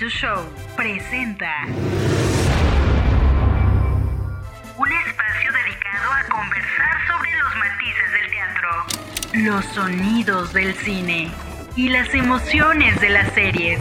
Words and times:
42 0.00 0.12
Show 0.12 0.46
presenta 0.76 1.66
un 4.78 4.88
espacio 5.06 5.52
dedicado 5.52 6.12
a 6.12 6.24
conversar 6.24 7.06
sobre 7.06 7.30
los 7.36 7.56
matices 7.56 8.12
del 8.14 8.30
teatro, 8.30 8.70
los 9.34 9.64
sonidos 9.66 10.52
del 10.54 10.74
cine 10.74 11.30
y 11.76 11.90
las 11.90 12.14
emociones 12.14 12.98
de 13.02 13.10
las 13.10 13.30
series. 13.34 13.78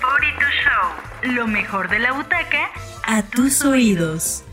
42 0.00 0.50
Show, 0.64 1.34
lo 1.34 1.46
mejor 1.46 1.90
de 1.90 1.98
la 1.98 2.12
butaca 2.12 2.70
a 3.04 3.22
tus 3.24 3.62
oídos. 3.62 4.45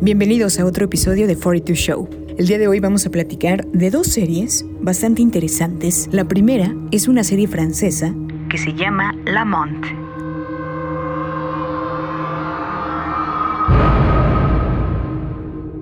Bienvenidos 0.00 0.60
a 0.60 0.64
otro 0.64 0.84
episodio 0.84 1.26
de 1.26 1.34
42 1.34 1.76
Show. 1.76 2.08
El 2.38 2.46
día 2.46 2.56
de 2.56 2.68
hoy 2.68 2.78
vamos 2.78 3.04
a 3.04 3.10
platicar 3.10 3.66
de 3.66 3.90
dos 3.90 4.06
series 4.06 4.64
bastante 4.80 5.22
interesantes. 5.22 6.08
La 6.12 6.24
primera 6.24 6.72
es 6.92 7.08
una 7.08 7.24
serie 7.24 7.48
francesa 7.48 8.14
que 8.48 8.58
se 8.58 8.74
llama 8.74 9.12
La 9.24 9.44
Monte. 9.44 9.88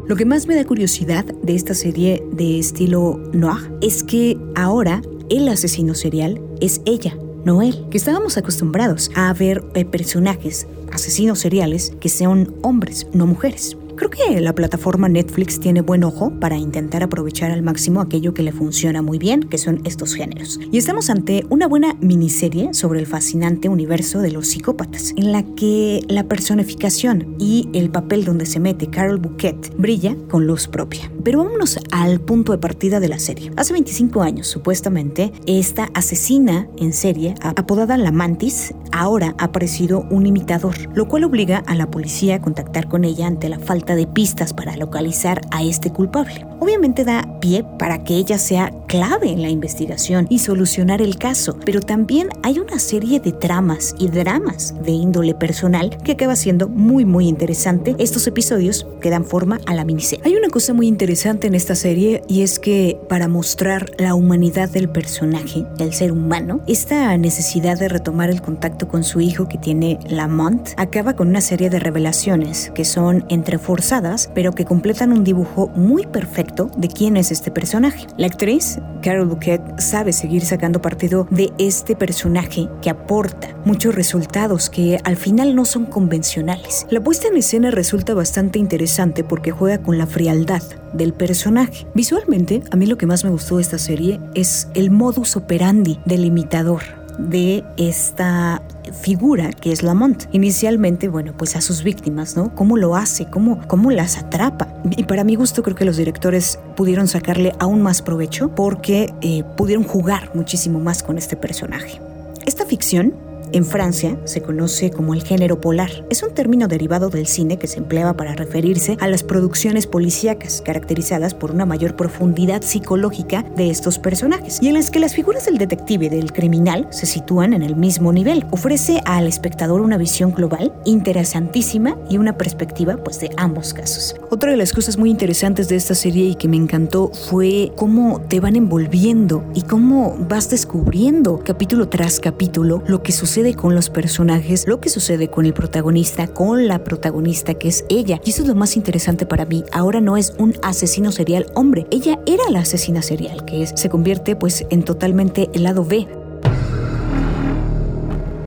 Lo 0.08 0.16
que 0.16 0.24
más 0.24 0.46
me 0.46 0.56
da 0.56 0.64
curiosidad 0.64 1.26
de 1.26 1.54
esta 1.54 1.74
serie 1.74 2.24
de 2.32 2.58
estilo 2.58 3.18
noir 3.34 3.70
es 3.82 4.02
que 4.02 4.38
ahora 4.54 5.02
el 5.28 5.46
asesino 5.46 5.94
serial 5.94 6.40
es 6.62 6.80
ella, 6.86 7.18
no 7.44 7.60
él, 7.60 7.84
que 7.90 7.98
estábamos 7.98 8.38
acostumbrados 8.38 9.10
a 9.14 9.30
ver 9.34 9.62
personajes, 9.90 10.66
asesinos 10.90 11.38
seriales, 11.38 11.92
que 12.00 12.08
sean 12.08 12.54
hombres, 12.62 13.06
no 13.12 13.26
mujeres. 13.26 13.76
Creo 13.96 14.10
que 14.10 14.40
la 14.42 14.54
plataforma 14.54 15.08
Netflix 15.08 15.58
tiene 15.58 15.80
buen 15.80 16.04
ojo 16.04 16.30
para 16.38 16.58
intentar 16.58 17.02
aprovechar 17.02 17.50
al 17.50 17.62
máximo 17.62 18.02
aquello 18.02 18.34
que 18.34 18.42
le 18.42 18.52
funciona 18.52 19.00
muy 19.00 19.16
bien, 19.16 19.44
que 19.44 19.56
son 19.56 19.80
estos 19.84 20.14
géneros. 20.14 20.60
Y 20.70 20.76
estamos 20.76 21.08
ante 21.08 21.46
una 21.48 21.66
buena 21.66 21.96
miniserie 22.02 22.74
sobre 22.74 23.00
el 23.00 23.06
fascinante 23.06 23.70
universo 23.70 24.20
de 24.20 24.32
los 24.32 24.48
psicópatas, 24.48 25.14
en 25.16 25.32
la 25.32 25.44
que 25.54 26.02
la 26.08 26.24
personificación 26.24 27.36
y 27.38 27.70
el 27.72 27.88
papel 27.88 28.26
donde 28.26 28.44
se 28.44 28.60
mete 28.60 28.88
Carol 28.88 29.16
Bouquet 29.16 29.74
brilla 29.78 30.14
con 30.28 30.46
luz 30.46 30.68
propia. 30.68 31.10
Pero 31.24 31.42
vámonos 31.42 31.78
al 31.90 32.20
punto 32.20 32.52
de 32.52 32.58
partida 32.58 33.00
de 33.00 33.08
la 33.08 33.18
serie. 33.18 33.50
Hace 33.56 33.72
25 33.72 34.20
años, 34.20 34.46
supuestamente, 34.46 35.32
esta 35.46 35.88
asesina 35.94 36.68
en 36.76 36.92
serie, 36.92 37.34
apodada 37.40 37.96
La 37.96 38.12
Mantis, 38.12 38.74
ahora 38.92 39.34
ha 39.38 39.44
aparecido 39.44 40.06
un 40.10 40.26
imitador, 40.26 40.74
lo 40.94 41.08
cual 41.08 41.24
obliga 41.24 41.64
a 41.66 41.74
la 41.74 41.90
policía 41.90 42.36
a 42.36 42.42
contactar 42.42 42.88
con 42.88 43.04
ella 43.04 43.26
ante 43.26 43.48
la 43.48 43.58
falta 43.58 43.85
de 43.94 44.06
pistas 44.06 44.52
para 44.52 44.76
localizar 44.76 45.42
a 45.50 45.62
este 45.62 45.92
culpable. 45.92 46.46
Obviamente 46.58 47.04
da 47.04 47.28
pie 47.40 47.64
para 47.78 48.02
que 48.02 48.16
ella 48.16 48.38
sea 48.38 48.72
clave 48.96 49.30
en 49.30 49.42
la 49.42 49.50
investigación 49.50 50.26
y 50.30 50.38
solucionar 50.38 51.02
el 51.02 51.18
caso, 51.18 51.58
pero 51.66 51.82
también 51.82 52.30
hay 52.42 52.58
una 52.58 52.78
serie 52.78 53.20
de 53.20 53.32
tramas 53.32 53.94
y 53.98 54.08
dramas 54.08 54.74
de 54.82 54.92
índole 54.92 55.34
personal 55.34 55.98
que 56.02 56.12
acaba 56.12 56.34
siendo 56.34 56.66
muy 56.66 57.04
muy 57.04 57.28
interesante. 57.28 57.94
Estos 57.98 58.26
episodios 58.26 58.86
que 59.02 59.10
dan 59.10 59.26
forma 59.26 59.60
a 59.66 59.74
la 59.74 59.84
miniserie. 59.84 60.24
Hay 60.24 60.34
una 60.34 60.48
cosa 60.48 60.72
muy 60.72 60.86
interesante 60.86 61.46
en 61.46 61.54
esta 61.54 61.74
serie 61.74 62.22
y 62.26 62.40
es 62.40 62.58
que 62.58 62.98
para 63.06 63.28
mostrar 63.28 63.90
la 63.98 64.14
humanidad 64.14 64.70
del 64.70 64.88
personaje, 64.88 65.66
el 65.78 65.92
ser 65.92 66.10
humano, 66.10 66.62
esta 66.66 67.14
necesidad 67.18 67.78
de 67.78 67.90
retomar 67.90 68.30
el 68.30 68.40
contacto 68.40 68.88
con 68.88 69.04
su 69.04 69.20
hijo 69.20 69.46
que 69.46 69.58
tiene 69.58 69.98
Lamont 70.08 70.70
acaba 70.78 71.14
con 71.14 71.28
una 71.28 71.42
serie 71.42 71.68
de 71.68 71.80
revelaciones 71.80 72.72
que 72.74 72.86
son 72.86 73.26
entre 73.28 73.58
forzadas, 73.58 74.30
pero 74.34 74.52
que 74.52 74.64
completan 74.64 75.12
un 75.12 75.22
dibujo 75.22 75.68
muy 75.76 76.06
perfecto 76.06 76.70
de 76.78 76.88
quién 76.88 77.18
es 77.18 77.30
este 77.30 77.50
personaje. 77.50 78.06
La 78.16 78.26
actriz, 78.26 78.78
Carol 79.02 79.28
Bouquet, 79.28 79.60
sabe 79.78 80.12
seguir 80.12 80.44
sacando 80.44 80.82
partido 80.82 81.26
de 81.30 81.52
este 81.58 81.94
personaje 81.94 82.68
que 82.82 82.90
aporta 82.90 83.56
muchos 83.64 83.94
resultados 83.94 84.68
que 84.68 84.98
al 85.04 85.16
final 85.16 85.54
no 85.54 85.64
son 85.64 85.86
convencionales. 85.86 86.86
La 86.90 87.00
puesta 87.00 87.28
en 87.28 87.36
escena 87.36 87.70
resulta 87.70 88.14
bastante 88.14 88.58
interesante 88.58 89.22
porque 89.22 89.52
juega 89.52 89.82
con 89.82 89.98
la 89.98 90.06
frialdad 90.06 90.62
del 90.92 91.12
personaje. 91.12 91.86
Visualmente, 91.94 92.62
a 92.70 92.76
mí 92.76 92.86
lo 92.86 92.98
que 92.98 93.06
más 93.06 93.24
me 93.24 93.30
gustó 93.30 93.56
de 93.56 93.62
esta 93.62 93.78
serie 93.78 94.20
es 94.34 94.68
el 94.74 94.90
modus 94.90 95.36
operandi 95.36 96.00
del 96.04 96.24
imitador 96.24 96.82
de 97.18 97.64
esta 97.76 98.62
figura 98.92 99.50
que 99.52 99.72
es 99.72 99.82
Lamont. 99.82 100.24
Inicialmente, 100.32 101.08
bueno, 101.08 101.34
pues 101.36 101.56
a 101.56 101.60
sus 101.60 101.82
víctimas, 101.82 102.36
¿no? 102.36 102.54
¿Cómo 102.54 102.76
lo 102.76 102.96
hace? 102.96 103.26
¿Cómo, 103.26 103.60
cómo 103.66 103.90
las 103.90 104.18
atrapa? 104.18 104.68
Y 104.96 105.04
para 105.04 105.24
mi 105.24 105.34
gusto 105.34 105.62
creo 105.62 105.76
que 105.76 105.84
los 105.84 105.96
directores 105.96 106.58
pudieron 106.76 107.08
sacarle 107.08 107.52
aún 107.58 107.82
más 107.82 108.02
provecho 108.02 108.54
porque 108.54 109.12
eh, 109.20 109.44
pudieron 109.56 109.84
jugar 109.84 110.30
muchísimo 110.34 110.80
más 110.80 111.02
con 111.02 111.18
este 111.18 111.36
personaje. 111.36 112.00
Esta 112.46 112.64
ficción 112.64 113.14
en 113.56 113.64
Francia 113.64 114.18
se 114.24 114.42
conoce 114.42 114.90
como 114.90 115.14
el 115.14 115.22
género 115.22 115.60
polar. 115.60 115.90
Es 116.10 116.22
un 116.22 116.34
término 116.34 116.68
derivado 116.68 117.08
del 117.08 117.26
cine 117.26 117.58
que 117.58 117.66
se 117.66 117.78
empleaba 117.78 118.14
para 118.14 118.34
referirse 118.34 118.96
a 119.00 119.08
las 119.08 119.22
producciones 119.22 119.86
policíacas, 119.86 120.62
caracterizadas 120.64 121.34
por 121.34 121.50
una 121.50 121.66
mayor 121.66 121.96
profundidad 121.96 122.62
psicológica 122.62 123.44
de 123.56 123.70
estos 123.70 123.98
personajes, 123.98 124.58
y 124.60 124.68
en 124.68 124.74
las 124.74 124.90
que 124.90 125.00
las 125.00 125.14
figuras 125.14 125.46
del 125.46 125.58
detective 125.58 126.06
y 126.06 126.08
del 126.08 126.32
criminal 126.32 126.86
se 126.90 127.06
sitúan 127.06 127.52
en 127.52 127.62
el 127.62 127.76
mismo 127.76 128.12
nivel. 128.12 128.44
Ofrece 128.50 129.00
al 129.04 129.26
espectador 129.26 129.80
una 129.80 129.96
visión 129.96 130.32
global, 130.32 130.72
interesantísima 130.84 131.96
y 132.10 132.18
una 132.18 132.36
perspectiva 132.36 132.96
pues, 132.96 133.20
de 133.20 133.30
ambos 133.36 133.72
casos. 133.72 134.16
Otra 134.30 134.50
de 134.50 134.56
las 134.56 134.72
cosas 134.72 134.98
muy 134.98 135.10
interesantes 135.10 135.68
de 135.68 135.76
esta 135.76 135.94
serie 135.94 136.26
y 136.26 136.34
que 136.34 136.48
me 136.48 136.56
encantó 136.56 137.10
fue 137.30 137.72
cómo 137.76 138.20
te 138.28 138.40
van 138.40 138.56
envolviendo 138.56 139.44
y 139.54 139.62
cómo 139.62 140.16
vas 140.28 140.50
descubriendo 140.50 141.40
capítulo 141.44 141.88
tras 141.88 142.20
capítulo 142.20 142.82
lo 142.86 143.02
que 143.02 143.12
sucede 143.12 143.45
con 143.54 143.74
los 143.74 143.90
personajes, 143.90 144.66
lo 144.66 144.80
que 144.80 144.88
sucede 144.88 145.28
con 145.28 145.46
el 145.46 145.54
protagonista, 145.54 146.26
con 146.26 146.66
la 146.66 146.82
protagonista 146.82 147.54
que 147.54 147.68
es 147.68 147.84
ella. 147.88 148.20
Y 148.24 148.30
eso 148.30 148.42
es 148.42 148.48
lo 148.48 148.54
más 148.54 148.76
interesante 148.76 149.26
para 149.26 149.44
mí. 149.44 149.64
Ahora 149.72 150.00
no 150.00 150.16
es 150.16 150.34
un 150.38 150.54
asesino 150.62 151.12
serial 151.12 151.46
hombre, 151.54 151.86
ella 151.90 152.18
era 152.26 152.48
la 152.50 152.60
asesina 152.60 153.02
serial, 153.02 153.44
que 153.44 153.62
es, 153.62 153.72
se 153.74 153.88
convierte 153.88 154.36
pues 154.36 154.66
en 154.70 154.84
totalmente 154.84 155.50
el 155.54 155.62
lado 155.62 155.84
B. 155.84 156.06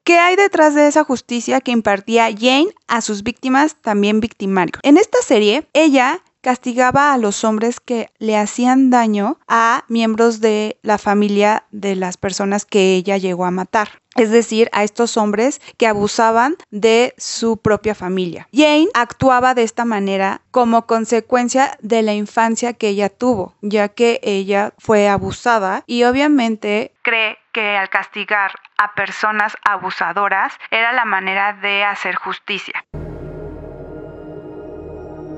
¿Qué 0.03 0.17
hay 0.17 0.35
detrás 0.35 0.73
de 0.73 0.87
esa 0.87 1.03
justicia 1.03 1.61
que 1.61 1.69
impartía 1.69 2.29
Jane 2.35 2.69
a 2.87 3.01
sus 3.01 3.21
víctimas, 3.21 3.75
también 3.79 4.19
victimarios? 4.19 4.79
En 4.81 4.97
esta 4.97 5.19
serie, 5.21 5.67
ella 5.73 6.23
castigaba 6.41 7.13
a 7.13 7.17
los 7.17 7.43
hombres 7.43 7.79
que 7.79 8.09
le 8.17 8.37
hacían 8.37 8.89
daño 8.89 9.37
a 9.47 9.83
miembros 9.87 10.39
de 10.39 10.79
la 10.81 10.97
familia 10.97 11.65
de 11.71 11.95
las 11.95 12.17
personas 12.17 12.65
que 12.65 12.95
ella 12.95 13.17
llegó 13.17 13.45
a 13.45 13.51
matar. 13.51 14.01
Es 14.19 14.31
decir, 14.31 14.69
a 14.73 14.83
estos 14.83 15.15
hombres 15.15 15.61
que 15.77 15.87
abusaban 15.87 16.57
de 16.71 17.13
su 17.17 17.55
propia 17.55 17.95
familia. 17.95 18.49
Jane 18.51 18.89
actuaba 18.93 19.53
de 19.53 19.63
esta 19.63 19.85
manera 19.85 20.41
como 20.51 20.85
consecuencia 20.87 21.77
de 21.81 22.01
la 22.01 22.13
infancia 22.13 22.73
que 22.73 22.89
ella 22.89 23.07
tuvo, 23.07 23.55
ya 23.61 23.87
que 23.87 24.19
ella 24.21 24.73
fue 24.77 25.07
abusada 25.07 25.83
y 25.87 26.03
obviamente 26.03 26.91
cree 27.01 27.37
que 27.53 27.77
al 27.77 27.87
castigar 27.87 28.51
a 28.77 28.93
personas 28.93 29.53
abusadoras 29.63 30.51
era 30.69 30.91
la 30.91 31.05
manera 31.05 31.53
de 31.53 31.85
hacer 31.85 32.15
justicia. 32.15 32.83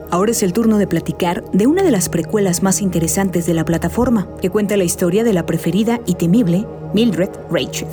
Ahora 0.10 0.32
es 0.32 0.42
el 0.42 0.54
turno 0.54 0.80
de 0.80 0.88
platicar 0.88 1.44
de 1.52 1.68
una 1.68 1.84
de 1.84 1.92
las 1.92 2.10
precuelas 2.10 2.64
más 2.64 2.82
interesantes 2.82 3.46
de 3.46 3.54
la 3.54 3.64
plataforma, 3.64 4.28
que 4.42 4.50
cuenta 4.50 4.76
la 4.76 4.84
historia 4.84 5.24
de 5.24 5.34
la 5.34 5.46
preferida 5.46 6.00
y 6.08 6.16
temible 6.16 6.66
Mildred 6.94 7.30
Rachel. 7.50 7.88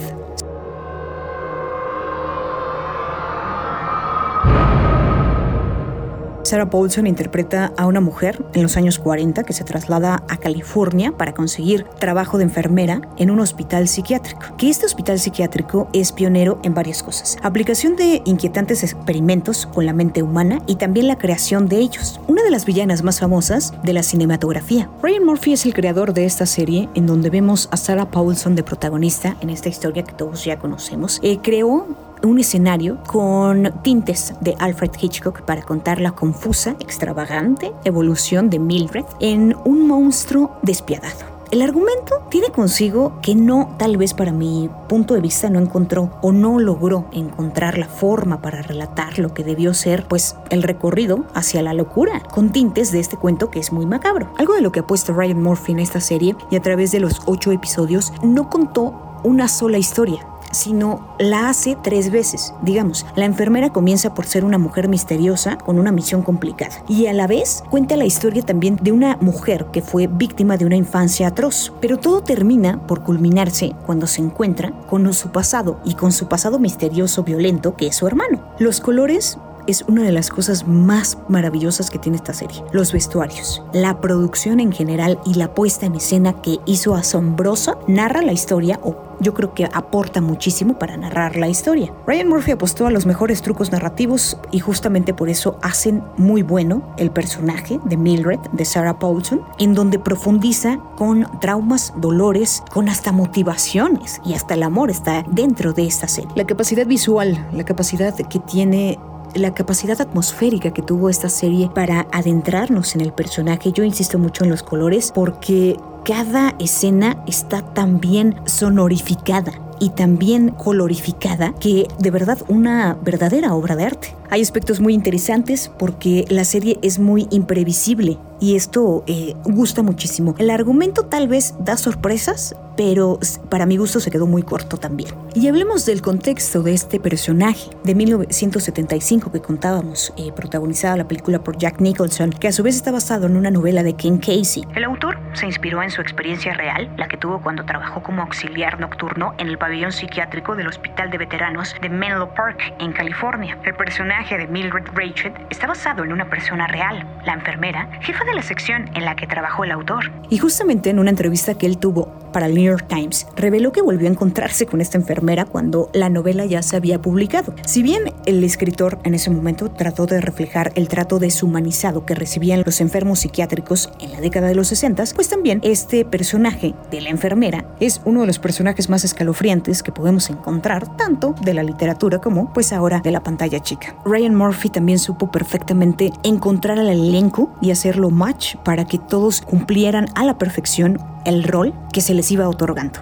Sarah 6.48 6.70
Paulson 6.70 7.06
interpreta 7.06 7.74
a 7.76 7.86
una 7.86 8.00
mujer 8.00 8.42
en 8.54 8.62
los 8.62 8.78
años 8.78 8.98
40 8.98 9.44
que 9.44 9.52
se 9.52 9.64
traslada 9.64 10.22
a 10.28 10.38
California 10.38 11.12
para 11.12 11.34
conseguir 11.34 11.84
trabajo 11.98 12.38
de 12.38 12.44
enfermera 12.44 13.02
en 13.18 13.30
un 13.30 13.40
hospital 13.40 13.86
psiquiátrico. 13.86 14.56
Que 14.56 14.70
este 14.70 14.86
hospital 14.86 15.18
psiquiátrico 15.18 15.90
es 15.92 16.10
pionero 16.10 16.58
en 16.62 16.72
varias 16.72 17.02
cosas. 17.02 17.36
Aplicación 17.42 17.96
de 17.96 18.22
inquietantes 18.24 18.82
experimentos 18.82 19.66
con 19.66 19.84
la 19.84 19.92
mente 19.92 20.22
humana 20.22 20.62
y 20.66 20.76
también 20.76 21.06
la 21.06 21.18
creación 21.18 21.68
de 21.68 21.80
ellos. 21.80 22.18
Una 22.28 22.42
de 22.42 22.50
las 22.50 22.64
villanas 22.64 23.02
más 23.02 23.20
famosas 23.20 23.74
de 23.82 23.92
la 23.92 24.02
cinematografía. 24.02 24.88
Ryan 25.02 25.26
Murphy 25.26 25.52
es 25.52 25.66
el 25.66 25.74
creador 25.74 26.14
de 26.14 26.24
esta 26.24 26.46
serie 26.46 26.88
en 26.94 27.06
donde 27.06 27.28
vemos 27.28 27.68
a 27.72 27.76
Sarah 27.76 28.10
Paulson 28.10 28.54
de 28.54 28.62
protagonista 28.62 29.36
en 29.42 29.50
esta 29.50 29.68
historia 29.68 30.02
que 30.02 30.12
todos 30.12 30.46
ya 30.46 30.58
conocemos. 30.58 31.20
Eh, 31.22 31.40
creó 31.42 32.07
un 32.22 32.38
escenario 32.38 32.98
con 33.06 33.72
tintes 33.82 34.34
de 34.40 34.54
Alfred 34.58 34.90
Hitchcock 35.00 35.42
para 35.42 35.62
contar 35.62 36.00
la 36.00 36.12
confusa, 36.12 36.76
extravagante 36.80 37.72
evolución 37.84 38.50
de 38.50 38.58
Mildred 38.58 39.04
en 39.20 39.56
un 39.64 39.86
monstruo 39.86 40.58
despiadado. 40.62 41.38
El 41.50 41.62
argumento 41.62 42.26
tiene 42.28 42.50
consigo 42.50 43.20
que 43.22 43.34
no, 43.34 43.74
tal 43.78 43.96
vez 43.96 44.12
para 44.12 44.32
mi 44.32 44.68
punto 44.86 45.14
de 45.14 45.22
vista, 45.22 45.48
no 45.48 45.58
encontró 45.58 46.10
o 46.20 46.30
no 46.30 46.58
logró 46.58 47.06
encontrar 47.10 47.78
la 47.78 47.88
forma 47.88 48.42
para 48.42 48.60
relatar 48.60 49.18
lo 49.18 49.32
que 49.32 49.44
debió 49.44 49.72
ser, 49.72 50.06
pues, 50.06 50.36
el 50.50 50.62
recorrido 50.62 51.24
hacia 51.32 51.62
la 51.62 51.72
locura, 51.72 52.20
con 52.20 52.50
tintes 52.50 52.92
de 52.92 53.00
este 53.00 53.16
cuento 53.16 53.50
que 53.50 53.60
es 53.60 53.72
muy 53.72 53.86
macabro. 53.86 54.30
Algo 54.36 54.52
de 54.52 54.60
lo 54.60 54.72
que 54.72 54.80
ha 54.80 54.86
puesto 54.86 55.14
Ryan 55.14 55.42
Murphy 55.42 55.72
en 55.72 55.78
esta 55.78 56.00
serie 56.00 56.36
y 56.50 56.56
a 56.56 56.60
través 56.60 56.92
de 56.92 57.00
los 57.00 57.22
ocho 57.24 57.50
episodios 57.50 58.12
no 58.22 58.50
contó 58.50 59.20
una 59.24 59.48
sola 59.48 59.78
historia, 59.78 60.26
sino 60.52 61.14
la 61.18 61.48
hace 61.48 61.76
tres 61.82 62.10
veces. 62.10 62.54
Digamos, 62.62 63.06
la 63.16 63.24
enfermera 63.24 63.70
comienza 63.70 64.14
por 64.14 64.26
ser 64.26 64.44
una 64.44 64.58
mujer 64.58 64.88
misteriosa 64.88 65.58
con 65.58 65.78
una 65.78 65.92
misión 65.92 66.22
complicada 66.22 66.84
y 66.88 67.06
a 67.06 67.12
la 67.12 67.26
vez 67.26 67.64
cuenta 67.70 67.96
la 67.96 68.04
historia 68.04 68.42
también 68.42 68.76
de 68.80 68.92
una 68.92 69.16
mujer 69.20 69.66
que 69.72 69.82
fue 69.82 70.06
víctima 70.06 70.56
de 70.56 70.66
una 70.66 70.76
infancia 70.76 71.28
atroz. 71.28 71.72
Pero 71.80 71.98
todo 71.98 72.22
termina 72.22 72.86
por 72.86 73.02
culminarse 73.02 73.74
cuando 73.86 74.06
se 74.06 74.22
encuentra 74.22 74.72
con 74.86 75.12
su 75.12 75.30
pasado 75.30 75.80
y 75.84 75.94
con 75.94 76.12
su 76.12 76.28
pasado 76.28 76.58
misterioso 76.58 77.22
violento 77.22 77.76
que 77.76 77.88
es 77.88 77.96
su 77.96 78.06
hermano. 78.06 78.42
Los 78.58 78.80
colores 78.80 79.38
es 79.68 79.84
una 79.86 80.02
de 80.02 80.12
las 80.12 80.30
cosas 80.30 80.66
más 80.66 81.18
maravillosas 81.28 81.90
que 81.90 81.98
tiene 81.98 82.16
esta 82.16 82.32
serie. 82.32 82.64
Los 82.72 82.92
vestuarios, 82.92 83.62
la 83.72 84.00
producción 84.00 84.60
en 84.60 84.72
general 84.72 85.20
y 85.26 85.34
la 85.34 85.54
puesta 85.54 85.86
en 85.86 85.94
escena 85.94 86.40
que 86.40 86.58
hizo 86.64 86.94
asombrosa 86.94 87.78
narra 87.86 88.22
la 88.22 88.32
historia 88.32 88.80
o 88.82 88.96
yo 89.20 89.34
creo 89.34 89.52
que 89.52 89.64
aporta 89.64 90.20
muchísimo 90.20 90.78
para 90.78 90.96
narrar 90.96 91.36
la 91.36 91.48
historia. 91.48 91.92
Ryan 92.06 92.28
Murphy 92.28 92.52
apostó 92.52 92.86
a 92.86 92.90
los 92.90 93.06
mejores 93.06 93.42
trucos 93.42 93.72
narrativos 93.72 94.38
y 94.50 94.60
justamente 94.60 95.12
por 95.12 95.28
eso 95.28 95.58
hacen 95.62 96.02
muy 96.16 96.42
bueno 96.42 96.94
el 96.96 97.10
personaje 97.10 97.80
de 97.84 97.96
Mildred, 97.96 98.38
de 98.52 98.64
Sarah 98.64 98.98
Paulson, 98.98 99.42
en 99.58 99.74
donde 99.74 99.98
profundiza 99.98 100.78
con 100.96 101.26
traumas, 101.40 101.92
dolores, 101.96 102.62
con 102.72 102.88
hasta 102.88 103.12
motivaciones 103.12 104.20
y 104.24 104.34
hasta 104.34 104.54
el 104.54 104.62
amor 104.62 104.90
está 104.90 105.24
dentro 105.28 105.72
de 105.72 105.86
esta 105.86 106.08
serie. 106.08 106.30
La 106.34 106.46
capacidad 106.46 106.86
visual, 106.86 107.48
la 107.52 107.64
capacidad 107.64 108.14
que 108.14 108.38
tiene 108.38 108.98
la 109.34 109.54
capacidad 109.54 110.00
atmosférica 110.00 110.72
que 110.72 110.82
tuvo 110.82 111.08
esta 111.08 111.28
serie 111.28 111.70
para 111.74 112.06
adentrarnos 112.12 112.94
en 112.94 113.00
el 113.00 113.12
personaje. 113.12 113.72
Yo 113.72 113.84
insisto 113.84 114.18
mucho 114.18 114.44
en 114.44 114.50
los 114.50 114.62
colores 114.62 115.12
porque 115.14 115.76
cada 116.04 116.54
escena 116.58 117.22
está 117.26 117.62
tan 117.62 118.00
bien 118.00 118.36
sonorificada 118.46 119.52
y 119.80 119.90
también 119.90 120.50
colorificada 120.50 121.54
que 121.60 121.86
de 121.98 122.10
verdad 122.10 122.38
una 122.48 122.96
verdadera 123.02 123.54
obra 123.54 123.76
de 123.76 123.84
arte. 123.84 124.14
Hay 124.30 124.42
aspectos 124.42 124.80
muy 124.80 124.92
interesantes 124.92 125.70
porque 125.78 126.26
la 126.28 126.44
serie 126.44 126.78
es 126.82 126.98
muy 126.98 127.26
imprevisible 127.30 128.18
y 128.40 128.56
esto 128.56 129.04
eh, 129.06 129.34
gusta 129.44 129.82
muchísimo. 129.82 130.34
El 130.38 130.50
argumento 130.50 131.06
tal 131.06 131.28
vez 131.28 131.54
da 131.60 131.76
sorpresas, 131.76 132.54
pero 132.76 133.18
para 133.48 133.66
mi 133.66 133.76
gusto 133.76 134.00
se 134.00 134.10
quedó 134.10 134.26
muy 134.26 134.42
corto 134.42 134.76
también. 134.76 135.10
Y 135.34 135.48
hablemos 135.48 135.86
del 135.86 136.02
contexto 136.02 136.62
de 136.62 136.74
este 136.74 137.00
personaje 137.00 137.70
de 137.84 137.94
1975 137.94 139.32
que 139.32 139.40
contábamos, 139.40 140.12
eh, 140.16 140.30
protagonizada 140.32 140.96
la 140.96 141.08
película 141.08 141.42
por 141.42 141.56
Jack 141.56 141.80
Nicholson, 141.80 142.30
que 142.30 142.48
a 142.48 142.52
su 142.52 142.62
vez 142.62 142.76
está 142.76 142.92
basado 142.92 143.26
en 143.26 143.36
una 143.36 143.50
novela 143.50 143.82
de 143.82 143.94
Ken 143.94 144.18
Casey. 144.18 144.64
El 144.76 144.84
autor 144.84 145.18
se 145.32 145.46
inspiró 145.46 145.82
en 145.82 145.90
su 145.90 146.00
experiencia 146.00 146.54
real, 146.54 146.92
la 146.96 147.08
que 147.08 147.16
tuvo 147.16 147.40
cuando 147.40 147.64
trabajó 147.64 148.02
como 148.02 148.22
auxiliar 148.22 148.78
nocturno 148.78 149.34
en 149.38 149.48
el 149.48 149.58
pabellón 149.68 149.92
psiquiátrico 149.92 150.56
del 150.56 150.66
Hospital 150.66 151.10
de 151.10 151.18
Veteranos 151.18 151.74
de 151.82 151.90
Menlo 151.90 152.32
Park, 152.32 152.72
en 152.78 152.90
California. 152.94 153.58
El 153.66 153.74
personaje 153.74 154.38
de 154.38 154.46
Mildred 154.46 154.86
Rachel 154.94 155.34
está 155.50 155.66
basado 155.66 156.04
en 156.04 156.10
una 156.10 156.30
persona 156.30 156.66
real, 156.66 157.06
la 157.26 157.34
enfermera, 157.34 157.86
jefa 158.00 158.24
de 158.24 158.32
la 158.32 158.40
sección 158.40 158.88
en 158.94 159.04
la 159.04 159.14
que 159.14 159.26
trabajó 159.26 159.64
el 159.64 159.72
autor. 159.72 160.10
Y 160.30 160.38
justamente 160.38 160.88
en 160.88 160.98
una 160.98 161.10
entrevista 161.10 161.58
que 161.58 161.66
él 161.66 161.76
tuvo 161.76 162.27
para 162.38 162.46
el 162.46 162.54
New 162.54 162.66
York 162.66 162.86
Times, 162.86 163.26
reveló 163.34 163.72
que 163.72 163.82
volvió 163.82 164.06
a 164.06 164.12
encontrarse 164.12 164.64
con 164.64 164.80
esta 164.80 164.96
enfermera 164.96 165.44
cuando 165.44 165.90
la 165.92 166.08
novela 166.08 166.46
ya 166.46 166.62
se 166.62 166.76
había 166.76 167.02
publicado. 167.02 167.52
Si 167.66 167.82
bien 167.82 168.12
el 168.26 168.44
escritor 168.44 169.00
en 169.02 169.14
ese 169.14 169.28
momento 169.28 169.72
trató 169.72 170.06
de 170.06 170.20
reflejar 170.20 170.70
el 170.76 170.86
trato 170.86 171.18
deshumanizado 171.18 172.06
que 172.06 172.14
recibían 172.14 172.62
los 172.64 172.80
enfermos 172.80 173.18
psiquiátricos 173.18 173.90
en 173.98 174.12
la 174.12 174.20
década 174.20 174.46
de 174.46 174.54
los 174.54 174.68
60, 174.68 175.02
pues 175.16 175.28
también 175.28 175.58
este 175.64 176.04
personaje 176.04 176.76
de 176.92 177.00
la 177.00 177.10
enfermera 177.10 177.64
es 177.80 178.00
uno 178.04 178.20
de 178.20 178.28
los 178.28 178.38
personajes 178.38 178.88
más 178.88 179.02
escalofriantes 179.02 179.82
que 179.82 179.90
podemos 179.90 180.30
encontrar 180.30 180.96
tanto 180.96 181.34
de 181.42 181.54
la 181.54 181.64
literatura 181.64 182.20
como 182.20 182.52
pues 182.52 182.72
ahora 182.72 183.00
de 183.00 183.10
la 183.10 183.24
pantalla 183.24 183.58
chica. 183.58 183.96
Ryan 184.04 184.36
Murphy 184.36 184.68
también 184.68 185.00
supo 185.00 185.32
perfectamente 185.32 186.12
encontrar 186.22 186.78
al 186.78 186.88
elenco 186.88 187.52
y 187.60 187.72
hacerlo 187.72 188.10
match 188.10 188.54
para 188.58 188.84
que 188.84 188.98
todos 188.98 189.40
cumplieran 189.40 190.06
a 190.14 190.24
la 190.24 190.38
perfección 190.38 191.00
el 191.24 191.44
rol 191.44 191.74
que 191.92 192.00
se 192.00 192.14
les 192.14 192.30
iba 192.30 192.48
otorgando. 192.48 193.00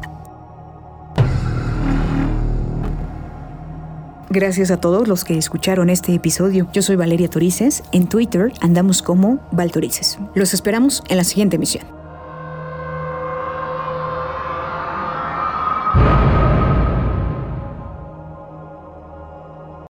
Gracias 4.29 4.71
a 4.71 4.77
todos 4.77 5.09
los 5.09 5.25
que 5.25 5.39
escucharon 5.39 5.89
este 5.89 6.13
episodio. 6.13 6.69
Yo 6.73 6.83
soy 6.83 6.97
Valeria 6.97 7.29
Torices. 7.29 7.83
En 7.93 8.07
Twitter 8.07 8.53
andamos 8.61 9.01
como 9.01 9.39
Valtorices. 9.51 10.19
Los 10.35 10.53
esperamos 10.53 11.03
en 11.09 11.17
la 11.17 11.25
siguiente 11.25 11.57
emisión. 11.57 11.96